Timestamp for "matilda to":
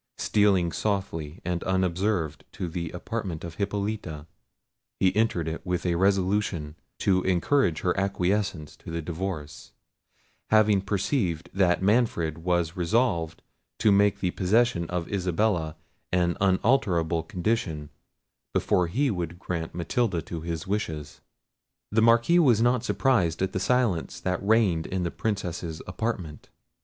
19.75-20.41